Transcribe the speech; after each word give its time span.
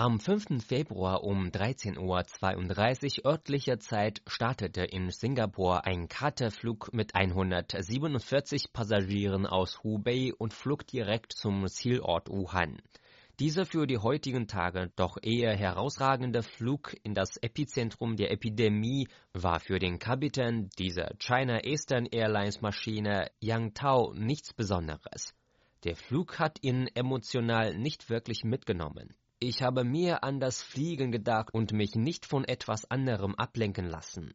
Am 0.00 0.20
5. 0.20 0.64
Februar 0.64 1.24
um 1.24 1.48
13.32 1.48 3.18
Uhr 3.18 3.32
örtlicher 3.32 3.80
Zeit 3.80 4.22
startete 4.28 4.84
in 4.84 5.10
Singapur 5.10 5.86
ein 5.86 6.06
Charterflug 6.06 6.92
mit 6.92 7.16
147 7.16 8.72
Passagieren 8.72 9.44
aus 9.44 9.82
Hubei 9.82 10.30
und 10.38 10.54
flog 10.54 10.86
direkt 10.86 11.32
zum 11.32 11.66
Zielort 11.66 12.28
Wuhan. 12.28 12.80
Dieser 13.40 13.66
für 13.66 13.88
die 13.88 13.98
heutigen 13.98 14.46
Tage 14.46 14.92
doch 14.94 15.16
eher 15.20 15.56
herausragende 15.56 16.44
Flug 16.44 16.94
in 17.02 17.14
das 17.14 17.36
Epizentrum 17.36 18.14
der 18.14 18.30
Epidemie 18.30 19.08
war 19.32 19.58
für 19.58 19.80
den 19.80 19.98
Kapitän 19.98 20.70
dieser 20.78 21.10
China 21.18 21.64
Eastern 21.64 22.06
Airlines 22.06 22.60
Maschine 22.60 23.32
Yang 23.40 23.74
Tao 23.74 24.14
nichts 24.14 24.54
Besonderes. 24.54 25.34
Der 25.82 25.96
Flug 25.96 26.38
hat 26.38 26.62
ihn 26.62 26.86
emotional 26.94 27.76
nicht 27.76 28.08
wirklich 28.10 28.44
mitgenommen. 28.44 29.16
Ich 29.40 29.62
habe 29.62 29.84
mehr 29.84 30.24
an 30.24 30.40
das 30.40 30.62
Fliegen 30.62 31.12
gedacht 31.12 31.54
und 31.54 31.72
mich 31.72 31.94
nicht 31.94 32.26
von 32.26 32.44
etwas 32.44 32.90
anderem 32.90 33.36
ablenken 33.36 33.86
lassen. 33.86 34.34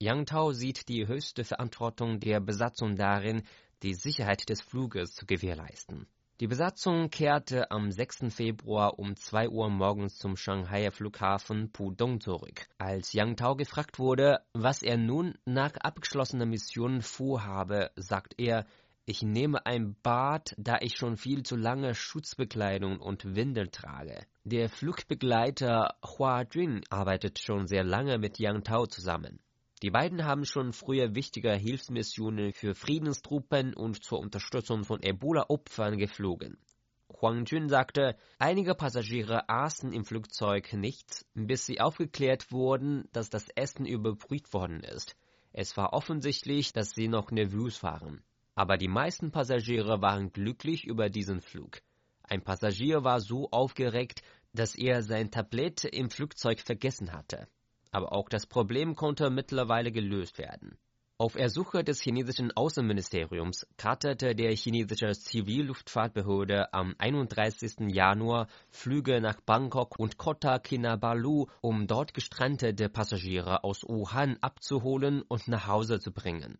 Yang 0.00 0.26
Tao 0.26 0.52
sieht 0.52 0.88
die 0.88 1.06
höchste 1.06 1.44
Verantwortung 1.44 2.18
der 2.18 2.40
Besatzung 2.40 2.96
darin, 2.96 3.44
die 3.84 3.94
Sicherheit 3.94 4.48
des 4.48 4.60
Fluges 4.60 5.14
zu 5.14 5.24
gewährleisten. 5.24 6.08
Die 6.40 6.48
Besatzung 6.48 7.10
kehrte 7.10 7.70
am 7.70 7.92
6. 7.92 8.34
Februar 8.34 8.98
um 8.98 9.14
2 9.14 9.50
Uhr 9.50 9.70
morgens 9.70 10.18
zum 10.18 10.36
Shanghai 10.36 10.90
Flughafen 10.90 11.70
Pudong 11.70 12.20
zurück. 12.20 12.66
Als 12.78 13.12
Yang 13.12 13.36
Tao 13.36 13.54
gefragt 13.54 14.00
wurde, 14.00 14.40
was 14.52 14.82
er 14.82 14.96
nun 14.96 15.34
nach 15.44 15.76
abgeschlossener 15.76 16.46
Mission 16.46 17.02
vorhabe, 17.02 17.92
sagt 17.94 18.34
er, 18.38 18.66
ich 19.06 19.22
nehme 19.22 19.66
ein 19.66 19.96
Bad, 20.02 20.54
da 20.56 20.78
ich 20.80 20.96
schon 20.96 21.16
viel 21.16 21.42
zu 21.42 21.56
lange 21.56 21.94
Schutzbekleidung 21.94 23.00
und 23.00 23.34
Windel 23.34 23.68
trage. 23.68 24.26
Der 24.44 24.68
Flugbegleiter 24.68 25.96
Hua 26.04 26.42
Jun 26.42 26.82
arbeitet 26.90 27.38
schon 27.38 27.66
sehr 27.66 27.82
lange 27.82 28.18
mit 28.18 28.38
Yang 28.38 28.64
Tao 28.64 28.86
zusammen. 28.86 29.40
Die 29.82 29.90
beiden 29.90 30.24
haben 30.24 30.44
schon 30.44 30.72
früher 30.72 31.14
wichtige 31.14 31.52
Hilfsmissionen 31.52 32.52
für 32.52 32.74
Friedenstruppen 32.74 33.74
und 33.74 34.04
zur 34.04 34.20
Unterstützung 34.20 34.84
von 34.84 35.02
Ebola-Opfern 35.02 35.96
geflogen. 35.96 36.58
Huang 37.08 37.46
Jun 37.46 37.68
sagte, 37.68 38.16
einige 38.38 38.74
Passagiere 38.74 39.48
aßen 39.48 39.92
im 39.92 40.04
Flugzeug 40.04 40.72
nichts, 40.74 41.26
bis 41.34 41.66
sie 41.66 41.80
aufgeklärt 41.80 42.52
wurden, 42.52 43.08
dass 43.12 43.30
das 43.30 43.48
Essen 43.56 43.86
überprüft 43.86 44.52
worden 44.52 44.84
ist. 44.84 45.16
Es 45.52 45.76
war 45.76 45.94
offensichtlich, 45.94 46.72
dass 46.72 46.92
sie 46.92 47.08
noch 47.08 47.30
nervös 47.30 47.82
waren 47.82 48.22
aber 48.54 48.76
die 48.76 48.88
meisten 48.88 49.30
Passagiere 49.30 50.02
waren 50.02 50.32
glücklich 50.32 50.84
über 50.84 51.08
diesen 51.08 51.40
Flug. 51.40 51.80
Ein 52.22 52.42
Passagier 52.42 53.04
war 53.04 53.20
so 53.20 53.50
aufgeregt, 53.50 54.22
dass 54.52 54.74
er 54.74 55.02
sein 55.02 55.30
Tablett 55.30 55.84
im 55.84 56.10
Flugzeug 56.10 56.60
vergessen 56.60 57.12
hatte. 57.12 57.48
Aber 57.92 58.12
auch 58.12 58.28
das 58.28 58.46
Problem 58.46 58.94
konnte 58.94 59.30
mittlerweile 59.30 59.90
gelöst 59.90 60.38
werden. 60.38 60.78
Auf 61.20 61.34
Ersuche 61.34 61.84
des 61.84 62.00
chinesischen 62.00 62.50
Außenministeriums 62.56 63.66
charterte 63.76 64.34
der 64.34 64.56
chinesische 64.56 65.12
Zivilluftfahrtbehörde 65.12 66.72
am 66.72 66.94
31. 66.96 67.92
Januar 67.92 68.46
Flüge 68.70 69.20
nach 69.20 69.38
Bangkok 69.42 69.98
und 69.98 70.16
Kota 70.16 70.58
Kinabalu, 70.58 71.44
um 71.60 71.86
dort 71.86 72.14
gestrandete 72.14 72.88
Passagiere 72.88 73.64
aus 73.64 73.82
Wuhan 73.82 74.38
abzuholen 74.40 75.20
und 75.20 75.46
nach 75.46 75.66
Hause 75.66 76.00
zu 76.00 76.10
bringen. 76.10 76.56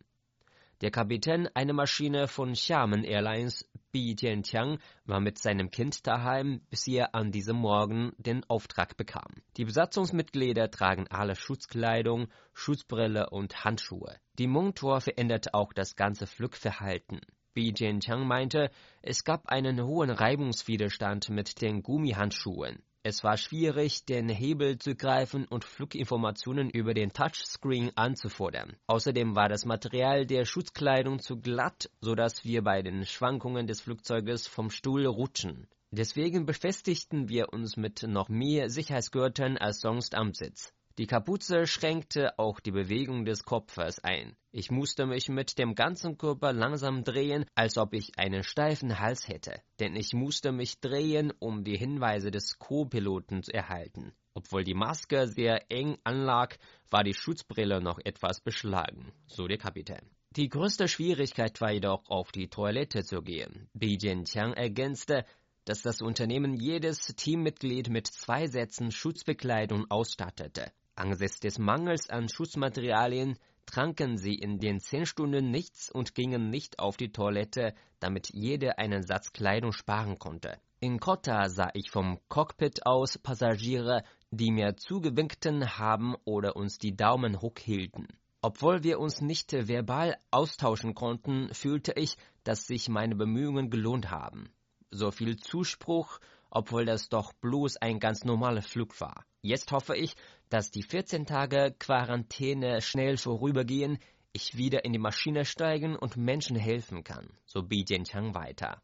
Der 0.80 0.90
Kapitän 0.90 1.46
einer 1.52 1.74
Maschine 1.74 2.26
von 2.26 2.54
Xiamen 2.54 3.04
Airlines, 3.04 3.68
Bi 3.92 4.16
Jianqiang, 4.18 4.78
war 5.04 5.20
mit 5.20 5.36
seinem 5.36 5.70
Kind 5.70 6.06
daheim, 6.06 6.62
bis 6.70 6.86
er 6.86 7.14
an 7.14 7.32
diesem 7.32 7.56
Morgen 7.56 8.12
den 8.16 8.44
Auftrag 8.48 8.96
bekam. 8.96 9.42
Die 9.58 9.66
Besatzungsmitglieder 9.66 10.70
tragen 10.70 11.06
alle 11.08 11.36
Schutzkleidung, 11.36 12.28
Schutzbrille 12.54 13.28
und 13.28 13.62
Handschuhe. 13.62 14.16
Die 14.38 14.46
Montor 14.46 15.02
verändert 15.02 15.52
auch 15.52 15.74
das 15.74 15.96
ganze 15.96 16.26
Flugverhalten. 16.26 17.20
Bi 17.52 17.74
Jianqiang 17.76 18.26
meinte, 18.26 18.70
es 19.02 19.24
gab 19.24 19.50
einen 19.50 19.84
hohen 19.84 20.08
Reibungswiderstand 20.08 21.28
mit 21.28 21.60
den 21.60 21.82
Gummihandschuhen. 21.82 22.82
Es 23.02 23.24
war 23.24 23.38
schwierig, 23.38 24.04
den 24.04 24.28
Hebel 24.28 24.76
zu 24.76 24.94
greifen 24.94 25.46
und 25.46 25.64
Fluginformationen 25.64 26.68
über 26.68 26.92
den 26.92 27.14
Touchscreen 27.14 27.92
anzufordern. 27.96 28.76
Außerdem 28.86 29.34
war 29.34 29.48
das 29.48 29.64
Material 29.64 30.26
der 30.26 30.44
Schutzkleidung 30.44 31.18
zu 31.18 31.40
glatt, 31.40 31.90
sodass 32.02 32.44
wir 32.44 32.62
bei 32.62 32.82
den 32.82 33.06
Schwankungen 33.06 33.66
des 33.66 33.80
Flugzeuges 33.80 34.46
vom 34.46 34.68
Stuhl 34.68 35.06
rutschen. 35.06 35.66
Deswegen 35.90 36.44
befestigten 36.44 37.30
wir 37.30 37.54
uns 37.54 37.78
mit 37.78 38.02
noch 38.02 38.28
mehr 38.28 38.68
Sicherheitsgürteln 38.68 39.56
als 39.56 39.80
sonst 39.80 40.14
am 40.14 40.34
Sitz. 40.34 40.74
Die 41.00 41.06
Kapuze 41.06 41.66
schränkte 41.66 42.38
auch 42.38 42.60
die 42.60 42.72
Bewegung 42.72 43.24
des 43.24 43.44
Kopfes 43.44 44.00
ein. 44.00 44.36
Ich 44.52 44.70
musste 44.70 45.06
mich 45.06 45.30
mit 45.30 45.58
dem 45.58 45.74
ganzen 45.74 46.18
Körper 46.18 46.52
langsam 46.52 47.04
drehen, 47.04 47.46
als 47.54 47.78
ob 47.78 47.94
ich 47.94 48.18
einen 48.18 48.42
steifen 48.42 49.00
Hals 49.00 49.26
hätte, 49.26 49.62
denn 49.78 49.96
ich 49.96 50.12
musste 50.12 50.52
mich 50.52 50.78
drehen, 50.78 51.32
um 51.38 51.64
die 51.64 51.78
Hinweise 51.78 52.30
des 52.30 52.58
Co-Piloten 52.58 53.42
zu 53.42 53.50
erhalten. 53.50 54.12
Obwohl 54.34 54.62
die 54.62 54.74
Maske 54.74 55.26
sehr 55.26 55.70
eng 55.70 55.96
anlag, 56.04 56.58
war 56.90 57.02
die 57.02 57.14
Schutzbrille 57.14 57.80
noch 57.80 57.98
etwas 58.04 58.42
beschlagen, 58.42 59.10
so 59.26 59.48
der 59.48 59.56
Kapitän. 59.56 60.10
Die 60.36 60.50
größte 60.50 60.86
Schwierigkeit 60.86 61.58
war 61.62 61.72
jedoch, 61.72 62.10
auf 62.10 62.30
die 62.30 62.48
Toilette 62.48 63.04
zu 63.04 63.22
gehen. 63.22 63.70
Bi 63.72 63.96
Jianqiang 63.98 64.52
ergänzte, 64.52 65.24
dass 65.64 65.80
das 65.80 66.02
Unternehmen 66.02 66.52
jedes 66.52 67.06
Teammitglied 67.16 67.88
mit 67.88 68.06
zwei 68.06 68.48
Sätzen 68.48 68.92
Schutzbekleidung 68.92 69.90
ausstattete. 69.90 70.70
Angesichts 71.00 71.40
des 71.40 71.58
Mangels 71.58 72.10
an 72.10 72.28
Schutzmaterialien 72.28 73.38
tranken 73.64 74.18
sie 74.18 74.34
in 74.34 74.58
den 74.58 74.80
zehn 74.80 75.06
Stunden 75.06 75.50
nichts 75.50 75.90
und 75.90 76.14
gingen 76.14 76.50
nicht 76.50 76.78
auf 76.78 76.98
die 76.98 77.10
Toilette, 77.10 77.72
damit 78.00 78.28
jeder 78.34 78.78
einen 78.78 79.02
Satz 79.02 79.32
Kleidung 79.32 79.72
sparen 79.72 80.18
konnte. 80.18 80.58
In 80.78 81.00
Kotta 81.00 81.48
sah 81.48 81.70
ich 81.72 81.90
vom 81.90 82.20
Cockpit 82.28 82.84
aus 82.84 83.16
Passagiere, 83.16 84.04
die 84.30 84.50
mir 84.50 84.76
zugewinkten 84.76 85.78
haben 85.78 86.16
oder 86.26 86.54
uns 86.54 86.76
die 86.76 86.94
Daumen 86.94 87.40
hochhielten. 87.40 88.06
Obwohl 88.42 88.82
wir 88.82 89.00
uns 89.00 89.22
nicht 89.22 89.52
verbal 89.52 90.18
austauschen 90.30 90.94
konnten, 90.94 91.48
fühlte 91.54 91.94
ich, 91.96 92.18
dass 92.44 92.66
sich 92.66 92.90
meine 92.90 93.16
Bemühungen 93.16 93.70
gelohnt 93.70 94.10
haben. 94.10 94.50
So 94.90 95.10
viel 95.10 95.38
Zuspruch, 95.38 96.18
obwohl 96.50 96.84
das 96.84 97.08
doch 97.08 97.32
bloß 97.32 97.78
ein 97.78 98.00
ganz 98.00 98.24
normaler 98.24 98.62
Flug 98.62 99.00
war. 99.00 99.24
Jetzt 99.42 99.72
hoffe 99.72 99.96
ich, 99.96 100.16
dass 100.50 100.70
die 100.70 100.82
14 100.82 101.26
Tage 101.26 101.74
Quarantäne 101.78 102.82
schnell 102.82 103.16
vorübergehen, 103.16 103.98
ich 104.32 104.56
wieder 104.56 104.84
in 104.84 104.92
die 104.92 104.98
Maschine 104.98 105.44
steigen 105.44 105.96
und 105.96 106.16
Menschen 106.16 106.56
helfen 106.56 107.02
kann, 107.02 107.30
so 107.46 107.62
Bi 107.62 107.84
Jianqiang 107.88 108.34
weiter. 108.34 108.78